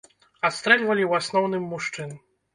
[0.47, 2.19] Адстрэльвалі ў асноўным мужчын.